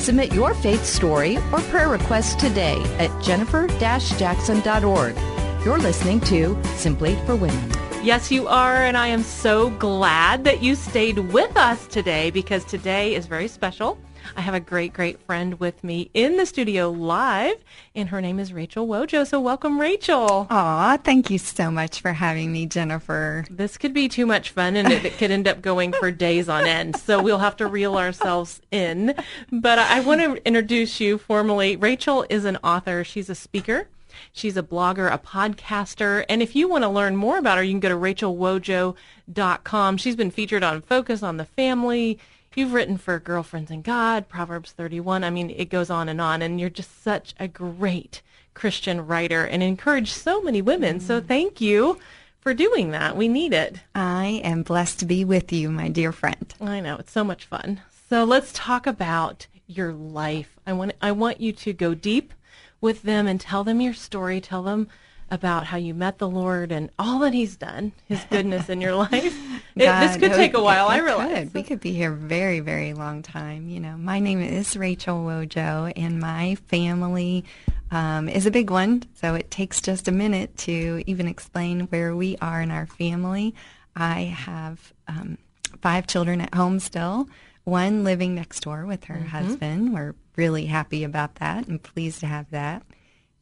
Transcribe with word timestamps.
Submit 0.00 0.32
your 0.32 0.54
faith 0.54 0.84
story 0.86 1.36
or 1.52 1.60
prayer 1.68 1.90
request 1.90 2.40
today 2.40 2.82
at 2.98 3.10
jennifer-jackson.org. 3.22 5.16
You're 5.62 5.78
listening 5.78 6.20
to 6.22 6.58
Simply 6.76 7.16
for 7.26 7.36
Women. 7.36 7.70
Yes, 8.02 8.30
you 8.30 8.48
are, 8.48 8.76
and 8.76 8.96
I 8.96 9.08
am 9.08 9.22
so 9.22 9.68
glad 9.68 10.44
that 10.44 10.62
you 10.62 10.74
stayed 10.74 11.18
with 11.18 11.54
us 11.54 11.86
today 11.86 12.30
because 12.30 12.64
today 12.64 13.14
is 13.14 13.26
very 13.26 13.46
special. 13.46 13.98
I 14.36 14.40
have 14.40 14.54
a 14.54 14.60
great, 14.60 14.92
great 14.92 15.20
friend 15.20 15.58
with 15.60 15.82
me 15.82 16.10
in 16.14 16.36
the 16.36 16.46
studio 16.46 16.90
live, 16.90 17.56
and 17.94 18.08
her 18.10 18.20
name 18.20 18.38
is 18.38 18.52
Rachel 18.52 18.86
Wojo. 18.86 19.26
So 19.26 19.40
welcome, 19.40 19.80
Rachel. 19.80 20.46
Aw, 20.50 20.98
thank 21.02 21.30
you 21.30 21.38
so 21.38 21.70
much 21.70 22.00
for 22.00 22.12
having 22.12 22.52
me, 22.52 22.66
Jennifer. 22.66 23.44
This 23.50 23.76
could 23.76 23.94
be 23.94 24.08
too 24.08 24.26
much 24.26 24.50
fun, 24.50 24.76
and 24.76 24.92
it, 24.92 25.04
it 25.04 25.18
could 25.18 25.30
end 25.30 25.48
up 25.48 25.62
going 25.62 25.92
for 25.92 26.10
days 26.10 26.48
on 26.48 26.66
end. 26.66 26.96
So 26.96 27.22
we'll 27.22 27.38
have 27.38 27.56
to 27.56 27.66
reel 27.66 27.96
ourselves 27.96 28.60
in. 28.70 29.14
But 29.50 29.78
I 29.78 30.00
want 30.00 30.20
to 30.20 30.46
introduce 30.46 31.00
you 31.00 31.18
formally. 31.18 31.76
Rachel 31.76 32.26
is 32.28 32.44
an 32.44 32.58
author. 32.64 33.04
She's 33.04 33.30
a 33.30 33.34
speaker. 33.34 33.88
She's 34.32 34.56
a 34.56 34.62
blogger, 34.62 35.12
a 35.12 35.18
podcaster, 35.18 36.24
and 36.28 36.42
if 36.42 36.54
you 36.54 36.68
want 36.68 36.84
to 36.84 36.88
learn 36.88 37.16
more 37.16 37.38
about 37.38 37.58
her, 37.58 37.64
you 37.64 37.72
can 37.72 37.80
go 37.80 37.88
to 37.88 37.94
rachelwojo.com. 37.94 39.96
She's 39.96 40.16
been 40.16 40.30
featured 40.30 40.62
on 40.62 40.82
Focus 40.82 41.22
on 41.22 41.36
the 41.36 41.44
Family. 41.44 42.18
You've 42.56 42.72
written 42.72 42.96
for 42.96 43.20
Girlfriends 43.20 43.70
in 43.70 43.82
God, 43.82 44.28
Proverbs 44.28 44.72
31. 44.72 45.22
I 45.22 45.30
mean, 45.30 45.50
it 45.50 45.70
goes 45.70 45.88
on 45.88 46.08
and 46.08 46.20
on, 46.20 46.42
and 46.42 46.58
you're 46.58 46.68
just 46.68 47.00
such 47.00 47.32
a 47.38 47.46
great 47.46 48.22
Christian 48.54 49.06
writer 49.06 49.44
and 49.44 49.62
encourage 49.62 50.10
so 50.10 50.42
many 50.42 50.60
women. 50.60 50.98
Mm. 50.98 51.02
So 51.02 51.20
thank 51.20 51.60
you 51.60 52.00
for 52.40 52.52
doing 52.52 52.90
that. 52.90 53.16
We 53.16 53.28
need 53.28 53.52
it. 53.52 53.76
I 53.94 54.40
am 54.42 54.64
blessed 54.64 54.98
to 54.98 55.06
be 55.06 55.24
with 55.24 55.52
you, 55.52 55.70
my 55.70 55.90
dear 55.90 56.10
friend. 56.10 56.52
I 56.60 56.80
know, 56.80 56.96
it's 56.96 57.12
so 57.12 57.22
much 57.22 57.44
fun. 57.44 57.82
So 58.08 58.24
let's 58.24 58.50
talk 58.52 58.84
about 58.84 59.46
your 59.68 59.92
life. 59.92 60.58
I 60.66 60.72
want 60.72 60.94
I 61.00 61.12
want 61.12 61.40
you 61.40 61.52
to 61.52 61.72
go 61.72 61.94
deep 61.94 62.34
with 62.80 63.02
them 63.02 63.28
and 63.28 63.40
tell 63.40 63.62
them 63.62 63.80
your 63.80 63.94
story. 63.94 64.40
Tell 64.40 64.64
them 64.64 64.88
about 65.30 65.66
how 65.66 65.76
you 65.76 65.94
met 65.94 66.18
the 66.18 66.28
Lord 66.28 66.72
and 66.72 66.90
all 66.98 67.20
that 67.20 67.32
He's 67.32 67.56
done, 67.56 67.92
His 68.06 68.22
goodness 68.30 68.68
in 68.68 68.80
your 68.80 68.94
life. 68.96 69.36
It, 69.76 69.84
God, 69.84 70.02
this 70.02 70.16
could 70.16 70.32
take 70.32 70.54
a 70.54 70.62
while, 70.62 70.88
I 70.88 70.98
realize. 70.98 71.46
Could. 71.46 71.54
We 71.54 71.62
could 71.62 71.80
be 71.80 71.92
here 71.92 72.12
very, 72.12 72.60
very 72.60 72.92
long 72.92 73.22
time. 73.22 73.68
You 73.68 73.80
know, 73.80 73.96
my 73.96 74.18
name 74.18 74.40
is 74.40 74.76
Rachel 74.76 75.24
Wojo, 75.24 75.92
and 75.96 76.18
my 76.18 76.56
family 76.68 77.44
um, 77.90 78.28
is 78.28 78.46
a 78.46 78.50
big 78.50 78.70
one, 78.70 79.04
so 79.14 79.34
it 79.34 79.50
takes 79.50 79.80
just 79.80 80.08
a 80.08 80.12
minute 80.12 80.56
to 80.58 81.02
even 81.06 81.28
explain 81.28 81.82
where 81.82 82.14
we 82.14 82.36
are 82.40 82.60
in 82.60 82.70
our 82.70 82.86
family. 82.86 83.54
I 83.96 84.22
have 84.22 84.92
um, 85.08 85.38
five 85.80 86.06
children 86.06 86.40
at 86.40 86.54
home 86.54 86.78
still, 86.78 87.28
one 87.64 88.04
living 88.04 88.34
next 88.34 88.60
door 88.60 88.86
with 88.86 89.04
her 89.04 89.14
mm-hmm. 89.14 89.26
husband. 89.26 89.94
We're 89.94 90.14
really 90.36 90.66
happy 90.66 91.04
about 91.04 91.36
that 91.36 91.68
and 91.68 91.82
pleased 91.82 92.20
to 92.20 92.26
have 92.26 92.50
that. 92.50 92.82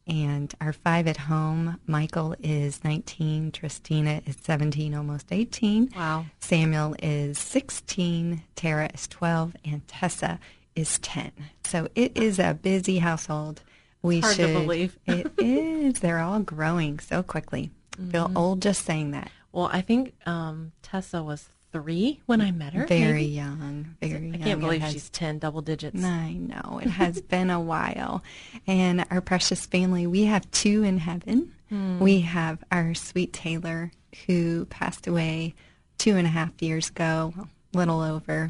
And 0.09 0.51
our 0.59 0.73
five 0.73 1.07
at 1.07 1.17
home, 1.17 1.79
Michael 1.85 2.35
is 2.41 2.83
19, 2.83 3.51
Tristina 3.51 4.23
is 4.25 4.35
17, 4.41 4.95
almost 4.95 5.27
18. 5.31 5.91
Wow. 5.95 6.25
Samuel 6.39 6.95
is 7.01 7.37
16, 7.37 8.41
Tara 8.55 8.89
is 8.91 9.07
12, 9.07 9.55
and 9.63 9.87
Tessa 9.87 10.39
is 10.75 10.97
10. 10.99 11.31
So 11.65 11.87
it 11.93 12.17
is 12.17 12.39
a 12.39 12.57
busy 12.59 12.97
household. 12.97 13.61
We 14.01 14.21
Hard 14.21 14.35
should, 14.35 14.47
to 14.47 14.53
believe. 14.53 14.97
it 15.05 15.31
is. 15.37 15.99
They're 15.99 16.19
all 16.19 16.39
growing 16.39 16.99
so 16.99 17.21
quickly. 17.21 17.69
Mm-hmm. 17.91 18.09
Feel 18.09 18.31
old 18.35 18.63
just 18.63 18.85
saying 18.85 19.11
that. 19.11 19.29
Well, 19.51 19.69
I 19.71 19.81
think 19.81 20.15
um, 20.25 20.71
Tessa 20.81 21.21
was 21.21 21.49
three 21.71 22.21
when 22.25 22.41
I 22.41 22.51
met 22.51 22.73
her. 22.73 22.85
Very 22.85 23.13
maybe? 23.13 23.25
young, 23.25 23.95
very 24.01 24.15
I 24.15 24.19
young. 24.19 24.39
can't 24.39 24.59
believe 24.61 24.81
has, 24.81 24.93
she's 24.93 25.09
10, 25.09 25.39
double 25.39 25.61
digits. 25.61 26.03
I 26.03 26.33
know. 26.33 26.79
It 26.81 26.89
has 26.89 27.21
been 27.29 27.49
a 27.49 27.59
while. 27.59 28.23
And 28.67 29.05
our 29.11 29.21
precious 29.21 29.65
family, 29.65 30.07
we 30.07 30.25
have 30.25 30.49
two 30.51 30.83
in 30.83 30.97
heaven. 30.97 31.53
Hmm. 31.69 31.99
We 31.99 32.21
have 32.21 32.63
our 32.71 32.93
sweet 32.93 33.33
Taylor, 33.33 33.91
who 34.25 34.65
passed 34.65 35.07
away 35.07 35.53
two 35.97 36.15
and 36.17 36.25
a 36.25 36.31
half 36.31 36.61
years 36.61 36.89
ago, 36.89 37.33
a 37.73 37.77
little 37.77 38.01
over, 38.01 38.49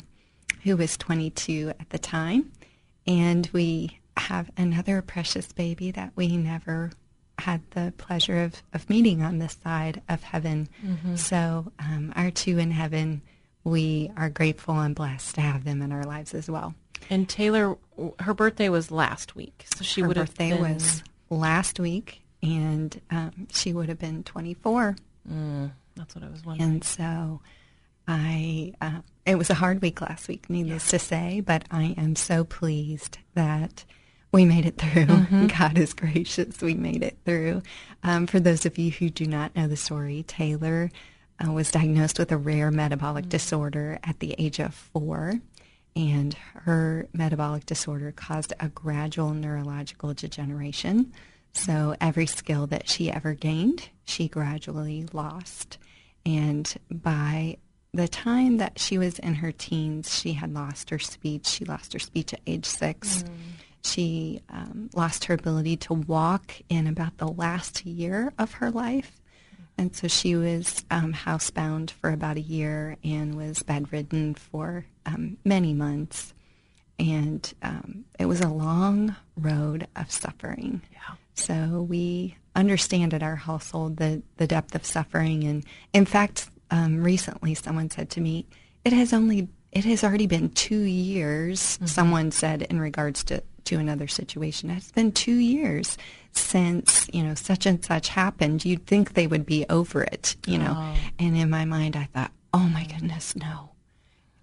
who 0.64 0.78
was 0.78 0.96
22 0.98 1.74
at 1.80 1.90
the 1.90 2.00
time. 2.00 2.52
And 3.06 3.50
we 3.54 4.00
have 4.18 4.50
another 4.58 5.02
precious 5.02 5.52
baby 5.52 5.92
that 5.92 6.12
we 6.16 6.38
never 6.38 6.92
had 7.40 7.62
the 7.72 7.94
pleasure 7.98 8.44
of, 8.44 8.62
of 8.74 8.90
meeting 8.90 9.22
on 9.22 9.40
this 9.40 9.58
side 9.64 10.02
of 10.10 10.24
heaven. 10.24 10.70
Mm-hmm. 10.86 11.16
So 11.16 11.72
um, 11.80 12.14
our 12.16 12.32
two 12.32 12.58
in 12.58 12.72
heaven, 12.72 13.22
we 13.64 14.12
are 14.18 14.30
grateful 14.30 14.80
and 14.80 14.96
blessed 14.96 15.36
to 15.36 15.42
have 15.42 15.64
them 15.64 15.82
in 15.82 15.92
our 15.92 16.04
lives 16.04 16.34
as 16.34 16.50
well. 16.50 16.74
And 17.10 17.28
Taylor, 17.28 17.78
her 18.20 18.34
birthday 18.34 18.70
was 18.70 18.92
last 18.92 19.36
week, 19.36 19.66
so 19.76 19.84
she 19.84 20.04
would 20.04 20.18
have 20.18 20.28
birthday 20.28 20.52
been... 20.52 20.74
was 20.74 21.04
last 21.30 21.80
week, 21.80 22.22
and 22.44 23.00
um, 23.10 23.48
she 23.52 23.74
would 23.74 23.90
have 23.90 24.00
been 24.00 24.24
24. 24.24 24.96
Mm, 25.32 25.72
that's 25.96 26.16
what 26.16 26.24
I 26.24 26.30
was 26.30 26.44
wondering. 26.44 26.72
And 26.72 26.84
so 26.84 27.42
I, 28.08 28.74
uh, 28.82 29.02
it 29.26 29.36
was 29.36 29.50
a 29.50 29.56
hard 29.56 29.82
week 29.82 30.02
last 30.02 30.28
week, 30.28 30.50
needless 30.50 30.88
yeah. 30.88 30.98
to 30.98 31.06
say, 31.06 31.40
but 31.42 31.64
I 31.72 31.96
am 31.98 32.16
so 32.16 32.44
pleased 32.44 33.20
that 33.36 33.86
we 34.32 34.46
made 34.46 34.66
it 34.66 34.78
through. 34.78 35.06
Mm-hmm. 35.06 35.48
God 35.60 35.78
is 35.78 35.94
gracious. 35.94 36.62
We 36.62 36.74
made 36.74 37.04
it 37.04 37.18
through. 37.26 37.62
Um, 38.04 38.28
for 38.28 38.40
those 38.40 38.66
of 38.66 38.78
you 38.78 38.92
who 38.92 39.10
do 39.10 39.26
not 39.26 39.56
know 39.56 39.68
the 39.68 39.78
story, 39.78 40.24
Taylor 40.28 40.92
uh, 41.46 41.52
was 41.52 41.72
diagnosed 41.72 42.20
with 42.20 42.32
a 42.32 42.38
rare 42.38 42.72
metabolic 42.72 43.24
mm-hmm. 43.24 43.30
disorder 43.30 44.00
at 44.04 44.20
the 44.20 44.36
age 44.38 44.60
of 44.60 44.74
four. 44.74 45.34
And 45.96 46.34
her 46.54 47.08
metabolic 47.14 47.66
disorder 47.66 48.12
caused 48.12 48.54
a 48.60 48.70
gradual 48.70 49.34
neurological 49.34 50.14
degeneration. 50.14 51.12
So 51.54 51.96
every 52.00 52.28
skill 52.28 52.68
that 52.68 52.88
she 52.88 53.12
ever 53.12 53.34
gained, 53.34 53.90
she 54.06 54.28
gradually 54.28 55.08
lost. 55.12 55.78
And 56.26 56.72
by 56.92 57.58
the 57.94 58.08
time 58.08 58.58
that 58.58 58.78
she 58.80 58.98
was 58.98 59.18
in 59.20 59.36
her 59.36 59.52
teens, 59.52 60.16
she 60.16 60.34
had 60.34 60.54
lost 60.54 60.92
her 60.92 61.00
speech. 61.00 61.48
She 61.48 61.66
lost 61.66 61.94
her 61.94 62.00
speech 62.00 62.34
at 62.34 62.42
age 62.46 62.66
six. 62.66 63.24
Mm. 63.24 63.30
She 63.84 64.42
um, 64.50 64.90
lost 64.94 65.26
her 65.26 65.34
ability 65.34 65.78
to 65.78 65.94
walk 65.94 66.54
in 66.70 66.88
about 66.88 67.18
the 67.18 67.28
last 67.28 67.86
year 67.86 68.34
of 68.38 68.54
her 68.54 68.72
life. 68.72 69.20
And 69.78 69.96
so 69.96 70.10
she 70.10 70.36
was 70.36 70.84
um, 70.92 71.14
housebound 71.14 71.92
for 71.92 72.10
about 72.10 72.36
a 72.36 72.42
year 72.42 72.98
and 73.04 73.36
was 73.36 73.64
bedridden 73.64 74.36
for 74.36 74.86
um, 75.06 75.38
many 75.46 75.74
months. 75.74 76.34
And 77.00 77.52
um, 77.62 78.04
it 78.20 78.26
was 78.26 78.42
a 78.42 78.50
long 78.50 79.16
road 79.38 79.88
of 79.96 80.12
suffering. 80.12 80.82
Yeah. 80.92 81.16
So 81.34 81.82
we 81.82 82.36
understand 82.56 83.14
at 83.14 83.24
our 83.24 83.38
household 83.38 83.96
the, 83.96 84.22
the 84.36 84.48
depth 84.48 84.76
of 84.76 84.86
suffering. 84.86 85.46
And 85.46 85.66
in 85.94 86.04
fact, 86.06 86.50
um, 86.72 87.02
recently 87.02 87.56
someone 87.56 87.90
said 87.90 88.10
to 88.12 88.22
me, 88.22 88.46
it 88.84 88.92
has 88.92 89.14
only 89.14 89.48
it 89.72 89.86
has 89.86 90.04
already 90.04 90.28
been 90.28 90.50
two 90.50 90.82
years, 90.82 91.60
mm-hmm. 91.60 91.86
someone 91.86 92.32
said 92.32 92.64
in 92.64 92.80
regards 92.80 93.24
to 93.26 93.44
to 93.70 93.78
another 93.78 94.08
situation. 94.08 94.72
It's 94.72 94.92
been 94.92 95.12
two 95.12 95.36
years 95.36 95.96
since, 96.32 97.08
you 97.14 97.24
know, 97.24 97.36
such 97.36 97.68
and 97.68 97.84
such 97.86 98.10
happened. 98.10 98.66
You'd 98.66 98.88
think 98.88 99.14
they 99.14 99.28
would 99.28 99.46
be 99.46 99.64
over 99.70 100.02
it, 100.04 100.36
you 100.48 100.58
know. 100.58 100.74
Oh. 100.76 100.96
And 101.20 101.38
in 101.38 101.52
my 101.52 101.66
mind, 101.66 101.96
I 101.96 102.06
thought, 102.06 102.32
oh 102.52 102.68
my 102.68 102.86
goodness, 102.86 103.36
no. 103.36 103.70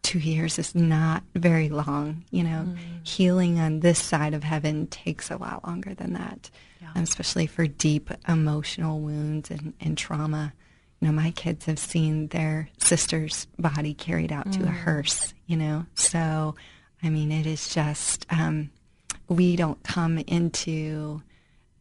Two 0.02 0.20
years 0.20 0.60
is 0.60 0.76
not 0.76 1.24
very 1.34 1.68
long. 1.68 2.24
You 2.30 2.44
know, 2.44 2.66
mm. 2.68 2.76
healing 3.02 3.58
on 3.58 3.80
this 3.80 3.98
side 3.98 4.32
of 4.32 4.44
heaven 4.44 4.86
takes 4.86 5.28
a 5.28 5.36
lot 5.36 5.66
longer 5.66 5.92
than 5.92 6.12
that, 6.12 6.48
yeah. 6.80 6.92
especially 6.94 7.48
for 7.48 7.66
deep 7.66 8.10
emotional 8.28 9.00
wounds 9.00 9.50
and, 9.50 9.74
and 9.80 9.98
trauma. 9.98 10.52
You 11.00 11.08
know, 11.08 11.12
my 11.12 11.32
kids 11.32 11.66
have 11.66 11.80
seen 11.80 12.28
their 12.28 12.68
sister's 12.78 13.48
body 13.58 13.92
carried 13.92 14.30
out 14.30 14.46
mm. 14.46 14.52
to 14.52 14.62
a 14.62 14.66
mm. 14.66 14.76
hearse, 14.84 15.34
you 15.46 15.56
know. 15.56 15.84
So, 15.94 16.54
I 17.02 17.10
mean, 17.10 17.32
it 17.32 17.46
is 17.46 17.74
just, 17.74 18.24
um, 18.30 18.70
we 19.28 19.56
don't 19.56 19.82
come 19.82 20.18
into 20.18 21.22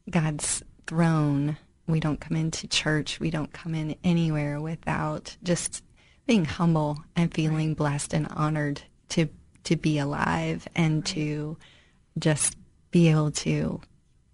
God's 0.09 0.63
throne. 0.87 1.57
We 1.87 1.99
don't 1.99 2.19
come 2.19 2.37
into 2.37 2.67
church. 2.67 3.19
We 3.19 3.29
don't 3.29 3.53
come 3.53 3.75
in 3.75 3.95
anywhere 4.03 4.59
without 4.59 5.37
just 5.43 5.83
being 6.25 6.45
humble 6.45 7.03
and 7.15 7.33
feeling 7.33 7.73
blessed 7.73 8.13
and 8.13 8.27
honored 8.27 8.81
to 9.09 9.27
to 9.63 9.75
be 9.75 9.97
alive 9.97 10.67
and 10.75 11.05
to 11.07 11.57
just 12.19 12.55
be 12.91 13.09
able 13.09 13.31
to 13.31 13.81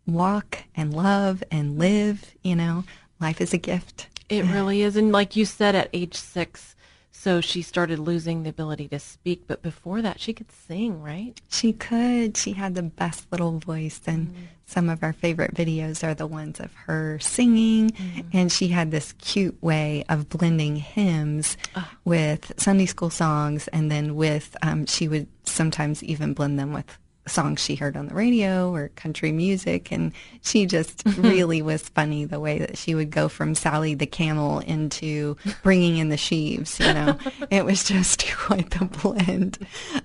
walk 0.05 0.59
and 0.75 0.93
love 0.93 1.43
and 1.51 1.77
live. 1.79 2.35
You 2.43 2.55
know, 2.55 2.83
life 3.19 3.41
is 3.41 3.53
a 3.53 3.57
gift. 3.57 4.07
It 4.29 4.43
really 4.45 4.81
is. 4.81 4.95
And 4.95 5.11
like 5.11 5.35
you 5.35 5.45
said, 5.45 5.75
at 5.75 5.89
age 5.91 6.15
six, 6.15 6.75
so 7.11 7.41
she 7.41 7.61
started 7.61 7.99
losing 7.99 8.43
the 8.43 8.49
ability 8.49 8.87
to 8.87 8.99
speak. 8.99 9.43
But 9.45 9.61
before 9.61 10.01
that, 10.01 10.19
she 10.19 10.33
could 10.33 10.51
sing, 10.51 11.01
right? 11.01 11.39
She 11.49 11.73
could. 11.73 12.35
She 12.37 12.53
had 12.53 12.73
the 12.73 12.83
best 12.83 13.31
little 13.31 13.59
voice. 13.59 14.01
And 14.07 14.27
mm-hmm. 14.27 14.43
some 14.65 14.89
of 14.89 15.03
our 15.03 15.13
favorite 15.13 15.53
videos 15.53 16.03
are 16.03 16.15
the 16.15 16.25
ones 16.25 16.59
of 16.59 16.73
her 16.73 17.19
singing. 17.19 17.91
Mm-hmm. 17.91 18.29
And 18.33 18.51
she 18.51 18.69
had 18.69 18.91
this 18.91 19.13
cute 19.13 19.61
way 19.61 20.03
of 20.09 20.29
blending 20.29 20.77
hymns 20.77 21.57
with 22.05 22.53
Sunday 22.57 22.87
school 22.87 23.09
songs. 23.11 23.67
And 23.67 23.91
then 23.91 24.15
with, 24.15 24.55
um, 24.63 24.85
she 24.85 25.07
would 25.07 25.27
sometimes 25.43 26.03
even 26.03 26.33
blend 26.33 26.57
them 26.57 26.73
with 26.73 26.97
songs 27.31 27.61
she 27.61 27.75
heard 27.75 27.97
on 27.97 28.07
the 28.07 28.13
radio 28.13 28.73
or 28.73 28.89
country 28.89 29.31
music 29.31 29.91
and 29.91 30.13
she 30.41 30.65
just 30.65 31.03
really 31.17 31.61
was 31.61 31.89
funny 31.89 32.25
the 32.25 32.39
way 32.39 32.59
that 32.59 32.77
she 32.77 32.95
would 32.95 33.09
go 33.09 33.27
from 33.27 33.55
Sally 33.55 33.93
the 33.93 34.05
camel 34.05 34.59
into 34.59 35.37
bringing 35.63 35.97
in 35.97 36.09
the 36.09 36.17
sheaves 36.17 36.79
you 36.79 36.93
know 36.93 37.17
it 37.49 37.65
was 37.65 37.83
just 37.83 38.25
quite 38.37 38.69
the 38.71 38.85
blend 38.85 39.57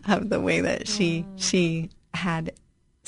of 0.08 0.28
the 0.30 0.40
way 0.40 0.60
that 0.60 0.88
she 0.88 1.26
she 1.36 1.90
had 2.14 2.52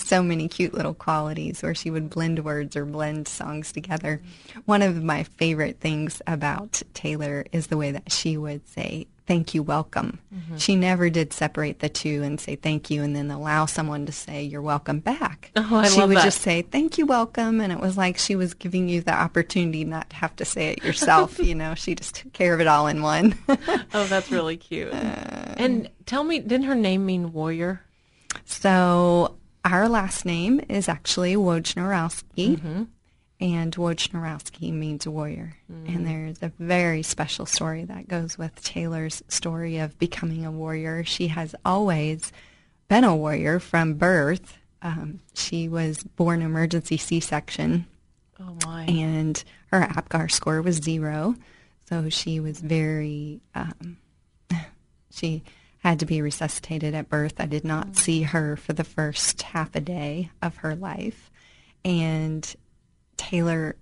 so 0.00 0.22
many 0.22 0.48
cute 0.48 0.74
little 0.74 0.94
qualities 0.94 1.62
where 1.62 1.74
she 1.74 1.90
would 1.90 2.10
blend 2.10 2.44
words 2.44 2.76
or 2.76 2.84
blend 2.84 3.26
songs 3.26 3.72
together. 3.72 4.22
One 4.64 4.82
of 4.82 5.02
my 5.02 5.24
favorite 5.24 5.80
things 5.80 6.22
about 6.26 6.82
Taylor 6.94 7.44
is 7.52 7.66
the 7.66 7.76
way 7.76 7.90
that 7.90 8.12
she 8.12 8.36
would 8.36 8.66
say 8.68 9.08
thank 9.28 9.54
you, 9.54 9.62
welcome. 9.62 10.18
Mm-hmm. 10.34 10.56
She 10.56 10.74
never 10.74 11.10
did 11.10 11.34
separate 11.34 11.80
the 11.80 11.90
two 11.90 12.22
and 12.22 12.40
say 12.40 12.56
thank 12.56 12.90
you 12.90 13.02
and 13.02 13.14
then 13.14 13.30
allow 13.30 13.66
someone 13.66 14.06
to 14.06 14.12
say 14.12 14.42
you're 14.42 14.62
welcome 14.62 14.98
back. 14.98 15.52
Oh, 15.70 15.76
I 15.76 15.88
she 15.88 16.00
love 16.00 16.08
would 16.08 16.18
that. 16.18 16.24
just 16.24 16.40
say 16.40 16.62
thank 16.62 16.96
you, 16.96 17.04
welcome, 17.04 17.60
and 17.60 17.70
it 17.70 17.78
was 17.78 17.98
like 17.98 18.16
she 18.16 18.36
was 18.36 18.54
giving 18.54 18.88
you 18.88 19.02
the 19.02 19.12
opportunity 19.12 19.84
not 19.84 20.08
to 20.10 20.16
have 20.16 20.34
to 20.36 20.46
say 20.46 20.68
it 20.70 20.82
yourself. 20.82 21.38
you 21.44 21.54
know, 21.54 21.74
she 21.74 21.94
just 21.94 22.14
took 22.14 22.32
care 22.32 22.54
of 22.54 22.60
it 22.60 22.66
all 22.66 22.86
in 22.86 23.02
one. 23.02 23.36
oh, 23.48 24.06
that's 24.06 24.30
really 24.30 24.56
cute. 24.56 24.94
Uh, 24.94 25.54
and 25.58 25.90
tell 26.06 26.24
me, 26.24 26.38
didn't 26.38 26.62
her 26.62 26.74
name 26.74 27.04
mean 27.04 27.34
warrior? 27.34 27.82
So 28.46 29.36
our 29.62 29.90
last 29.90 30.24
name 30.24 30.60
is 30.70 30.88
actually 30.88 31.34
Wojnarowski. 31.34 32.56
Mm-hmm 32.56 32.84
and 33.40 33.74
Wojnarowski 33.74 34.72
means 34.72 35.06
warrior. 35.06 35.56
Mm. 35.72 35.94
And 35.94 36.06
there's 36.06 36.42
a 36.42 36.52
very 36.58 37.02
special 37.02 37.46
story 37.46 37.84
that 37.84 38.08
goes 38.08 38.36
with 38.36 38.62
Taylor's 38.62 39.22
story 39.28 39.78
of 39.78 39.98
becoming 39.98 40.44
a 40.44 40.50
warrior. 40.50 41.04
She 41.04 41.28
has 41.28 41.54
always 41.64 42.32
been 42.88 43.04
a 43.04 43.14
warrior 43.14 43.60
from 43.60 43.94
birth. 43.94 44.56
Um, 44.82 45.20
she 45.34 45.68
was 45.68 46.02
born 46.02 46.42
emergency 46.42 46.96
C-section. 46.96 47.86
Oh 48.40 48.56
my! 48.64 48.84
And 48.84 49.42
her 49.72 49.80
APGAR 49.80 50.30
score 50.30 50.62
was 50.62 50.76
zero, 50.76 51.34
so 51.88 52.08
she 52.08 52.38
was 52.38 52.60
very. 52.60 53.40
Um, 53.54 53.98
she 55.10 55.42
had 55.78 55.98
to 56.00 56.06
be 56.06 56.22
resuscitated 56.22 56.94
at 56.94 57.08
birth. 57.08 57.34
I 57.40 57.46
did 57.46 57.64
not 57.64 57.88
mm. 57.88 57.96
see 57.96 58.22
her 58.22 58.56
for 58.56 58.72
the 58.72 58.84
first 58.84 59.42
half 59.42 59.74
a 59.74 59.80
day 59.80 60.30
of 60.40 60.58
her 60.58 60.76
life, 60.76 61.32
and 61.84 62.54
Taylor 63.28 63.76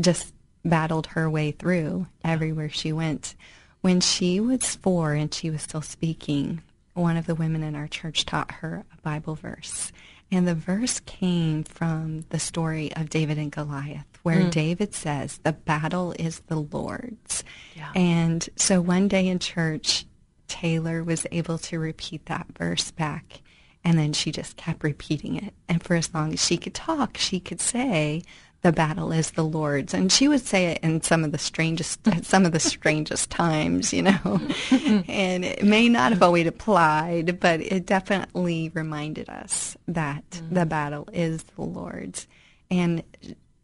just 0.00 0.32
battled 0.64 1.08
her 1.08 1.28
way 1.28 1.50
through 1.50 2.06
everywhere 2.24 2.70
she 2.70 2.92
went. 2.92 3.34
When 3.82 4.00
she 4.00 4.40
was 4.40 4.76
four 4.76 5.12
and 5.12 5.32
she 5.32 5.50
was 5.50 5.60
still 5.60 5.82
speaking, 5.82 6.62
one 6.94 7.18
of 7.18 7.26
the 7.26 7.34
women 7.34 7.62
in 7.62 7.76
our 7.76 7.88
church 7.88 8.24
taught 8.24 8.50
her 8.50 8.86
a 8.90 9.00
Bible 9.02 9.34
verse. 9.34 9.92
And 10.32 10.48
the 10.48 10.54
verse 10.54 11.00
came 11.00 11.62
from 11.64 12.24
the 12.30 12.38
story 12.38 12.90
of 12.96 13.10
David 13.10 13.36
and 13.36 13.52
Goliath, 13.52 14.06
where 14.22 14.40
mm. 14.40 14.50
David 14.50 14.94
says, 14.94 15.40
The 15.44 15.52
battle 15.52 16.14
is 16.18 16.40
the 16.46 16.56
Lord's. 16.56 17.44
Yeah. 17.76 17.92
And 17.94 18.48
so 18.56 18.80
one 18.80 19.08
day 19.08 19.28
in 19.28 19.40
church, 19.40 20.06
Taylor 20.48 21.04
was 21.04 21.26
able 21.30 21.58
to 21.58 21.78
repeat 21.78 22.24
that 22.26 22.46
verse 22.56 22.92
back. 22.92 23.42
And 23.84 23.98
then 23.98 24.14
she 24.14 24.32
just 24.32 24.56
kept 24.56 24.82
repeating 24.82 25.36
it. 25.36 25.52
And 25.68 25.82
for 25.82 25.94
as 25.96 26.12
long 26.14 26.32
as 26.32 26.42
she 26.42 26.56
could 26.56 26.74
talk, 26.74 27.18
she 27.18 27.38
could 27.38 27.60
say, 27.60 28.22
the 28.66 28.72
battle 28.72 29.12
is 29.12 29.30
the 29.30 29.44
Lord's. 29.44 29.94
And 29.94 30.10
she 30.10 30.26
would 30.26 30.40
say 30.40 30.66
it 30.66 30.80
in 30.82 31.00
some 31.00 31.22
of 31.22 31.30
the 31.30 31.38
strangest, 31.38 32.00
some 32.24 32.44
of 32.44 32.50
the 32.50 32.58
strangest 32.58 33.30
times, 33.30 33.92
you 33.92 34.02
know. 34.02 34.40
and 35.06 35.44
it 35.44 35.62
may 35.62 35.88
not 35.88 36.10
have 36.10 36.20
always 36.20 36.48
applied, 36.48 37.38
but 37.38 37.60
it 37.60 37.86
definitely 37.86 38.72
reminded 38.74 39.28
us 39.28 39.76
that 39.86 40.28
mm. 40.30 40.52
the 40.52 40.66
battle 40.66 41.08
is 41.12 41.44
the 41.44 41.62
Lord's. 41.62 42.26
And 42.68 43.04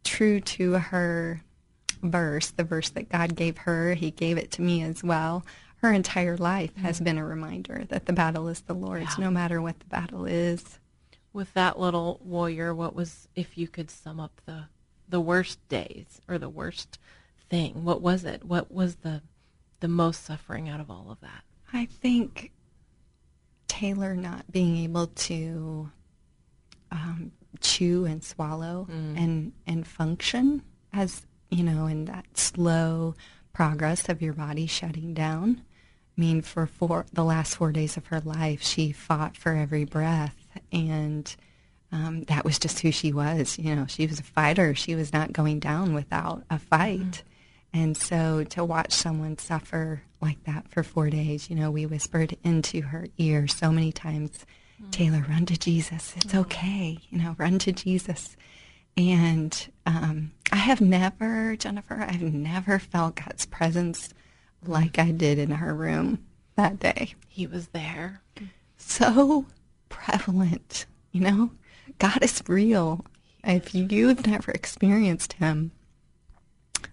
true 0.05 0.39
to 0.41 0.75
her 0.75 1.43
verse, 2.05 2.53
the 2.53 2.63
verse 2.63 2.91
that 2.91 3.09
God 3.09 3.35
gave 3.35 3.59
her, 3.59 3.95
he 3.95 4.13
gave 4.13 4.39
it 4.39 4.53
to 4.53 4.63
me 4.63 4.85
as 4.85 5.03
well. 5.03 5.45
Her 5.79 5.93
entire 5.93 6.37
life 6.37 6.77
mm. 6.77 6.83
has 6.83 7.01
been 7.01 7.19
a 7.19 7.27
reminder 7.27 7.87
that 7.89 8.07
the 8.07 8.13
battle 8.13 8.47
is 8.47 8.61
the 8.61 8.75
Lord's, 8.75 9.19
yeah. 9.19 9.25
no 9.25 9.33
matter 9.33 9.61
what 9.61 9.81
the 9.81 9.87
battle 9.87 10.27
is. 10.27 10.79
With 11.33 11.53
that 11.55 11.81
little 11.81 12.21
warrior, 12.23 12.73
what 12.73 12.95
was, 12.95 13.27
if 13.35 13.59
you 13.59 13.67
could 13.67 13.91
sum 13.91 14.21
up 14.21 14.41
the 14.47 14.67
the 15.13 15.21
worst 15.21 15.67
days 15.69 16.21
or 16.27 16.39
the 16.39 16.49
worst 16.49 16.99
thing? 17.49 17.85
What 17.85 18.01
was 18.01 18.25
it? 18.25 18.43
What 18.45 18.73
was 18.73 18.97
the 18.97 19.23
the 19.79 19.89
most 19.89 20.25
suffering 20.25 20.69
out 20.69 20.81
of 20.81 20.91
all 20.91 21.11
of 21.11 21.21
that? 21.21 21.45
I 21.73 21.87
think 21.87 22.51
Taylor 23.69 24.17
not 24.17 24.51
being 24.51 24.77
able 24.79 25.09
to 25.09 25.91
um, 26.91 27.33
chew 27.61 28.07
and 28.07 28.25
swallow 28.25 28.89
mm. 28.91 29.17
and 29.17 29.53
and 29.67 29.87
function 29.87 30.63
as 30.93 31.27
you 31.51 31.63
know 31.63 31.87
in 31.87 32.07
that 32.07 32.27
slow 32.37 33.15
progress 33.53 34.09
of 34.09 34.23
your 34.23 34.33
body 34.33 34.67
shutting 34.67 35.15
down. 35.15 35.63
I 36.17 36.21
mean, 36.21 36.43
for 36.43 36.67
four, 36.67 37.07
the 37.13 37.25
last 37.25 37.57
four 37.57 37.73
days 37.73 37.97
of 37.97 38.07
her 38.07 38.21
life, 38.21 38.63
she 38.63 38.93
fought 38.93 39.37
for 39.37 39.55
every 39.55 39.85
breath, 39.85 40.37
and 40.71 41.35
um, 41.93 42.25
that 42.25 42.45
was 42.45 42.59
just 42.59 42.81
who 42.81 42.91
she 42.91 43.13
was. 43.13 43.59
You 43.59 43.77
know, 43.77 43.87
she 43.87 44.07
was 44.07 44.19
a 44.19 44.25
fighter. 44.25 44.75
She 44.75 44.95
was 44.95 45.13
not 45.13 45.33
going 45.33 45.61
down 45.61 45.95
without 45.95 46.43
a 46.51 46.59
fight. 46.59 46.99
Mm-hmm. 46.99 47.81
And 47.81 47.97
so 47.97 48.45
to 48.45 48.65
watch 48.65 48.93
someone 48.93 49.39
suffer 49.39 50.03
like 50.21 50.43
that 50.45 50.69
for 50.69 50.83
four 50.83 51.11
days, 51.11 51.49
you 51.49 51.57
know, 51.57 51.71
we 51.71 51.87
whispered 51.87 52.37
into 52.43 52.81
her 52.83 53.07
ear 53.19 53.47
so 53.47 53.71
many 53.71 53.93
times, 53.93 54.45
mm-hmm. 54.81 54.91
Taylor, 54.91 55.25
run 55.29 55.47
to 55.47 55.59
Jesus. 55.59 56.15
It's 56.17 56.27
mm-hmm. 56.27 56.39
okay. 56.39 56.99
You 57.11 57.19
know, 57.19 57.35
run 57.39 57.59
to 57.61 57.73
Jesus. 57.73 58.37
And 58.97 59.69
um, 59.87 60.33
I 60.51 60.57
have 60.57 60.81
never, 60.81 61.57
Jennifer, 61.57 61.95
I've 61.95 62.23
never 62.23 62.79
felt 62.79 63.17
God's 63.17 63.47
presence 63.47 64.11
like 64.67 64.99
I 64.99 65.11
did 65.11 65.39
in 65.39 65.51
her 65.51 65.75
room 65.75 66.25
that 66.57 66.79
day. 66.79 67.15
He 67.29 67.47
was 67.47 67.69
there. 67.69 68.23
So 68.77 69.47
prevalent, 69.89 70.87
you 71.11 71.21
know? 71.23 71.51
God 71.99 72.23
is 72.23 72.43
real. 72.49 73.05
If 73.45 73.75
you've 73.75 74.27
never 74.27 74.53
experienced 74.53 75.35
him, 75.35 75.73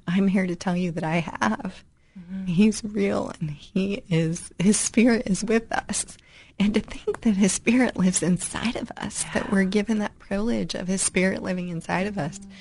I'm 0.07 0.27
here 0.27 0.47
to 0.47 0.55
tell 0.55 0.75
you 0.75 0.91
that 0.91 1.03
I 1.03 1.17
have. 1.17 1.83
Mm-hmm. 2.17 2.45
He's 2.45 2.83
real 2.83 3.31
and 3.39 3.51
he 3.51 4.03
is, 4.09 4.51
his 4.59 4.77
spirit 4.77 5.23
is 5.27 5.43
with 5.43 5.71
us. 5.71 6.17
And 6.59 6.73
to 6.73 6.81
think 6.81 7.21
that 7.21 7.37
his 7.37 7.53
spirit 7.53 7.95
lives 7.95 8.21
inside 8.21 8.75
of 8.75 8.91
us, 8.97 9.23
yeah. 9.23 9.33
that 9.33 9.51
we're 9.51 9.63
given 9.63 9.99
that 9.99 10.17
privilege 10.19 10.75
of 10.75 10.87
his 10.87 11.01
spirit 11.01 11.41
living 11.41 11.69
inside 11.69 12.07
of 12.07 12.17
us. 12.17 12.39
Mm-hmm. 12.39 12.51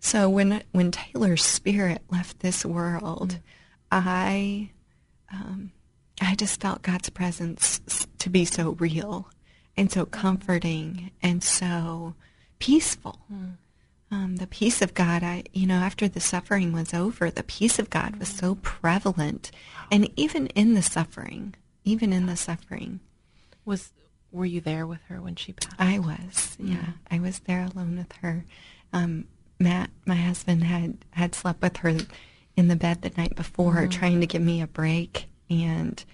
So 0.00 0.30
when, 0.30 0.62
when 0.72 0.90
Taylor's 0.90 1.44
spirit 1.44 2.02
left 2.10 2.40
this 2.40 2.64
world, 2.64 3.30
mm-hmm. 3.30 3.38
I, 4.08 4.70
um, 5.32 5.72
I 6.20 6.34
just 6.36 6.60
felt 6.60 6.82
God's 6.82 7.10
presence 7.10 7.80
to 8.18 8.30
be 8.30 8.44
so 8.44 8.72
real 8.72 9.28
and 9.80 9.90
so 9.90 10.04
comforting 10.04 11.10
and 11.22 11.42
so 11.42 12.14
peaceful. 12.58 13.18
Mm. 13.32 13.52
Um, 14.10 14.36
the 14.36 14.46
peace 14.46 14.82
of 14.82 14.92
God, 14.92 15.22
I, 15.22 15.44
you 15.54 15.66
know, 15.66 15.76
after 15.76 16.06
the 16.06 16.20
suffering 16.20 16.74
was 16.74 16.92
over, 16.92 17.30
the 17.30 17.42
peace 17.42 17.78
of 17.78 17.88
God 17.88 18.16
was 18.16 18.28
so 18.28 18.56
prevalent, 18.56 19.50
and 19.90 20.10
even 20.16 20.48
in 20.48 20.74
the 20.74 20.82
suffering, 20.82 21.54
even 21.84 22.12
in 22.12 22.26
the 22.26 22.36
suffering, 22.36 23.00
was 23.64 23.92
were 24.32 24.44
you 24.44 24.60
there 24.60 24.86
with 24.86 25.00
her 25.08 25.22
when 25.22 25.36
she 25.36 25.52
passed? 25.54 25.76
I 25.78 25.98
was, 25.98 26.58
yeah, 26.60 26.92
I 27.10 27.18
was 27.18 27.38
there 27.40 27.64
alone 27.64 27.96
with 27.96 28.12
her. 28.20 28.44
Um, 28.92 29.24
Matt, 29.58 29.90
my 30.04 30.16
husband, 30.16 30.64
had 30.64 30.98
had 31.12 31.34
slept 31.34 31.62
with 31.62 31.78
her 31.78 31.94
in 32.54 32.68
the 32.68 32.76
bed 32.76 33.00
the 33.00 33.12
night 33.16 33.34
before, 33.34 33.76
mm. 33.76 33.90
trying 33.90 34.20
to 34.20 34.26
give 34.26 34.42
me 34.42 34.60
a 34.60 34.66
break, 34.66 35.26
and 35.48 36.04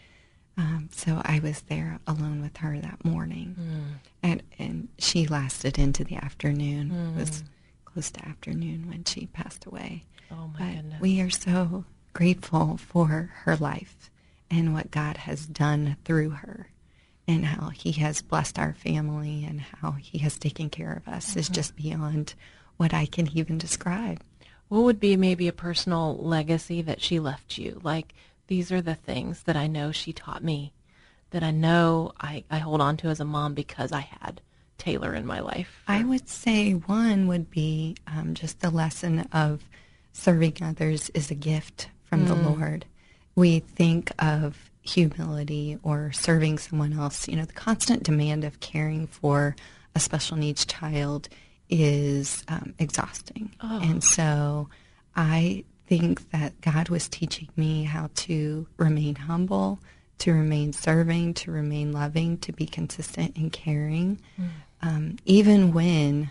um, 0.59 0.89
so 0.91 1.21
I 1.25 1.41
was 1.41 1.61
there 1.63 1.99
alone 2.07 2.41
with 2.41 2.57
her 2.59 2.79
that 2.79 3.05
morning, 3.05 3.57
mm. 3.59 4.09
and 4.23 4.43
and 4.59 4.89
she 4.99 5.27
lasted 5.27 5.79
into 5.79 6.03
the 6.03 6.17
afternoon. 6.17 6.91
Mm. 6.91 7.17
It 7.17 7.21
was 7.21 7.45
close 7.85 8.11
to 8.13 8.27
afternoon 8.27 8.89
when 8.89 9.05
she 9.05 9.27
passed 9.27 9.67
away. 9.67 10.05
Oh 10.31 10.51
my 10.53 10.59
but 10.59 10.77
goodness! 10.77 11.01
We 11.01 11.21
are 11.21 11.31
so 11.31 11.85
grateful 12.15 12.79
for 12.79 13.31
her 13.45 13.57
life 13.57 14.11
and 14.51 14.73
what 14.73 14.91
God 14.91 15.19
has 15.19 15.45
done 15.47 15.97
through 16.05 16.31
her, 16.31 16.71
and 17.29 17.45
how 17.45 17.69
he 17.69 17.93
has 17.93 18.23
blessed 18.23 18.59
our 18.59 18.73
family 18.75 19.45
and 19.45 19.61
how 19.61 19.93
he 19.93 20.19
has 20.19 20.39
taken 20.39 20.71
care 20.71 20.93
of 20.93 21.13
us 21.13 21.31
mm-hmm. 21.31 21.41
is 21.41 21.49
just 21.51 21.77
beyond 21.77 22.35
what 22.79 22.95
I 22.95 23.05
can 23.07 23.29
even 23.37 23.59
describe. 23.59 24.23
What 24.69 24.83
would 24.83 25.01
be 25.01 25.17
maybe 25.17 25.49
a 25.49 25.53
personal 25.53 26.17
legacy 26.17 26.83
that 26.83 27.01
she 27.01 27.21
left 27.21 27.59
you? 27.59 27.81
Like, 27.85 28.15
these 28.47 28.71
are 28.73 28.83
the 28.83 28.95
things 28.95 29.43
that 29.45 29.57
I 29.57 29.67
know 29.67 29.93
she 29.93 30.12
taught 30.12 30.43
me, 30.43 30.73
that 31.31 31.43
I 31.43 31.50
know 31.50 32.12
I, 32.21 32.45
I 32.50 32.59
hold 32.59 32.81
on 32.81 32.97
to 32.99 33.09
as 33.09 33.21
a 33.21 33.25
mom 33.25 33.55
because 33.55 33.93
I 33.93 34.00
had 34.00 34.41
Taylor 34.79 35.15
in 35.15 35.26
my 35.26 35.41
life. 35.41 35.83
I 35.88 36.05
would 36.05 36.29
say 36.29 36.73
one 36.73 37.26
would 37.29 37.50
be 37.50 37.97
um, 38.07 38.35
just 38.35 38.61
the 38.61 38.71
lesson 38.71 39.21
of 39.33 39.65
serving 40.12 40.59
others 40.62 41.11
is 41.11 41.31
a 41.31 41.35
gift 41.35 41.88
from 42.05 42.25
mm. 42.25 42.29
the 42.29 42.35
Lord. 42.35 42.85
We 43.35 43.61
think 43.61 44.12
of 44.19 44.71
humility 44.83 45.79
or 45.83 46.12
serving 46.12 46.59
someone 46.59 46.93
else, 46.93 47.29
you 47.29 47.37
know, 47.37 47.45
the 47.45 47.53
constant 47.53 48.03
demand 48.03 48.45
of 48.45 48.61
caring 48.61 49.07
for 49.07 49.57
a 49.95 50.00
special 50.00 50.37
needs 50.37 50.65
child 50.65 51.29
is 51.69 52.45
um, 52.49 52.75
exhausting. 52.79 53.53
Oh. 53.61 53.81
And 53.83 54.03
so 54.05 54.69
I 55.17 55.65
think 55.87 56.31
that 56.31 56.61
God 56.61 56.88
was 56.88 57.09
teaching 57.09 57.49
me 57.57 57.85
how 57.85 58.11
to 58.14 58.66
remain 58.76 59.14
humble, 59.14 59.78
to 60.19 60.33
remain 60.33 60.73
serving, 60.73 61.35
to 61.35 61.50
remain 61.50 61.93
loving, 61.93 62.38
to 62.38 62.52
be 62.52 62.66
consistent 62.66 63.37
and 63.37 63.52
caring, 63.52 64.21
mm. 64.40 64.49
um, 64.83 65.16
even 65.25 65.73
when 65.73 66.31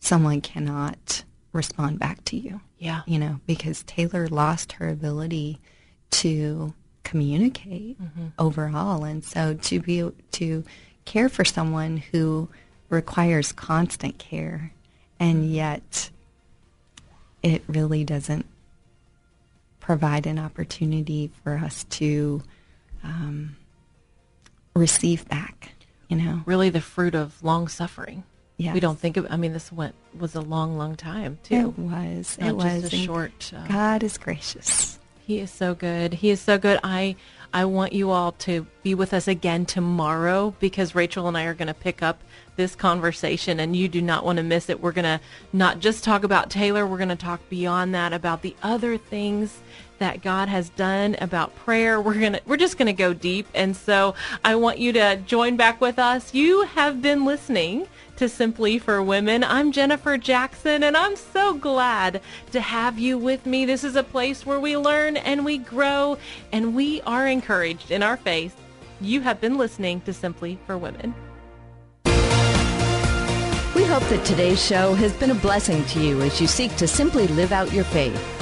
someone 0.00 0.40
cannot 0.40 1.24
respond 1.52 1.98
back 1.98 2.24
to 2.24 2.36
you. 2.36 2.60
Yeah. 2.78 3.02
You 3.06 3.18
know, 3.18 3.40
because 3.46 3.82
Taylor 3.84 4.26
lost 4.28 4.72
her 4.72 4.88
ability 4.88 5.60
to 6.10 6.74
communicate 7.04 8.00
mm-hmm. 8.00 8.28
overall. 8.38 9.04
And 9.04 9.24
so 9.24 9.54
to 9.54 9.80
be 9.80 10.08
to 10.32 10.64
care 11.04 11.28
for 11.28 11.44
someone 11.44 11.96
who 11.96 12.48
requires 12.88 13.52
constant 13.52 14.18
care 14.18 14.72
and 15.18 15.50
yet 15.50 16.10
it 17.42 17.62
really 17.66 18.04
doesn't 18.04 18.46
provide 19.82 20.26
an 20.26 20.38
opportunity 20.38 21.30
for 21.42 21.58
us 21.58 21.84
to 21.84 22.40
um, 23.02 23.56
receive 24.74 25.28
back, 25.28 25.72
you 26.08 26.16
know. 26.16 26.40
Really 26.46 26.70
the 26.70 26.80
fruit 26.80 27.14
of 27.14 27.42
long 27.42 27.68
suffering. 27.68 28.22
Yes. 28.56 28.74
We 28.74 28.80
don't 28.80 28.98
think 28.98 29.16
of 29.16 29.26
I 29.28 29.36
mean 29.36 29.52
this 29.52 29.72
went 29.72 29.96
was 30.16 30.36
a 30.36 30.40
long 30.40 30.78
long 30.78 30.94
time 30.94 31.38
too. 31.42 31.74
It 31.76 31.78
was. 31.78 32.38
Not 32.38 32.48
it 32.48 32.56
was 32.56 32.84
a 32.84 32.96
short 32.96 33.52
uh, 33.54 33.66
God 33.66 34.04
is 34.04 34.16
gracious. 34.18 35.00
He 35.26 35.40
is 35.40 35.50
so 35.50 35.74
good. 35.74 36.14
He 36.14 36.30
is 36.30 36.40
so 36.40 36.58
good. 36.58 36.78
I 36.84 37.16
I 37.54 37.66
want 37.66 37.92
you 37.92 38.10
all 38.10 38.32
to 38.32 38.66
be 38.82 38.94
with 38.94 39.12
us 39.12 39.28
again 39.28 39.66
tomorrow 39.66 40.54
because 40.58 40.94
Rachel 40.94 41.28
and 41.28 41.36
I 41.36 41.44
are 41.44 41.54
going 41.54 41.68
to 41.68 41.74
pick 41.74 42.02
up 42.02 42.22
this 42.56 42.74
conversation 42.74 43.60
and 43.60 43.76
you 43.76 43.88
do 43.88 44.00
not 44.00 44.24
want 44.24 44.38
to 44.38 44.42
miss 44.42 44.70
it. 44.70 44.80
We're 44.80 44.92
going 44.92 45.04
to 45.04 45.20
not 45.52 45.78
just 45.78 46.02
talk 46.02 46.24
about 46.24 46.48
Taylor, 46.48 46.86
we're 46.86 46.96
going 46.96 47.10
to 47.10 47.16
talk 47.16 47.46
beyond 47.50 47.94
that 47.94 48.14
about 48.14 48.40
the 48.40 48.56
other 48.62 48.96
things 48.96 49.60
that 50.02 50.20
God 50.20 50.48
has 50.48 50.68
done 50.70 51.16
about 51.20 51.54
prayer. 51.56 52.00
We're 52.00 52.18
going 52.18 52.32
to 52.34 52.40
we're 52.44 52.56
just 52.56 52.76
going 52.76 52.86
to 52.86 52.92
go 52.92 53.14
deep 53.14 53.46
and 53.54 53.76
so 53.76 54.14
I 54.44 54.56
want 54.56 54.78
you 54.78 54.92
to 54.94 55.16
join 55.24 55.56
back 55.56 55.80
with 55.80 55.98
us. 55.98 56.34
You 56.34 56.62
have 56.62 57.00
been 57.00 57.24
listening 57.24 57.86
to 58.16 58.28
Simply 58.28 58.78
for 58.78 59.02
Women. 59.02 59.42
I'm 59.44 59.72
Jennifer 59.72 60.18
Jackson, 60.18 60.82
and 60.82 60.96
I'm 60.96 61.16
so 61.16 61.54
glad 61.54 62.20
to 62.50 62.60
have 62.60 62.98
you 62.98 63.16
with 63.16 63.46
me. 63.46 63.64
This 63.64 63.84
is 63.84 63.96
a 63.96 64.02
place 64.02 64.44
where 64.44 64.60
we 64.60 64.76
learn 64.76 65.16
and 65.16 65.44
we 65.44 65.58
grow, 65.58 66.18
and 66.52 66.74
we 66.74 67.00
are 67.02 67.26
encouraged 67.26 67.90
in 67.90 68.02
our 68.02 68.16
faith. 68.16 68.54
You 69.00 69.20
have 69.22 69.40
been 69.40 69.56
listening 69.56 70.00
to 70.02 70.12
Simply 70.12 70.58
for 70.66 70.76
Women. 70.76 71.14
We 73.74 73.84
hope 73.84 74.04
that 74.08 74.24
today's 74.24 74.64
show 74.64 74.94
has 74.94 75.12
been 75.14 75.30
a 75.30 75.34
blessing 75.34 75.84
to 75.86 76.00
you 76.00 76.20
as 76.22 76.40
you 76.40 76.46
seek 76.46 76.76
to 76.76 76.86
simply 76.86 77.26
live 77.28 77.52
out 77.52 77.72
your 77.72 77.84
faith. 77.84 78.41